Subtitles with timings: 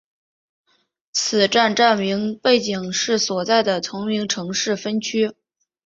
[1.13, 5.33] 此站站名背景是所在的同名城市分区。